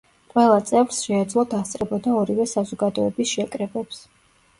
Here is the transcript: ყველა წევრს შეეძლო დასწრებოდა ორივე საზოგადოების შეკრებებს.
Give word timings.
ყველა 0.35 0.61
წევრს 0.69 1.01
შეეძლო 1.07 1.43
დასწრებოდა 1.51 2.13
ორივე 2.21 2.47
საზოგადოების 2.53 3.35
შეკრებებს. 3.37 4.01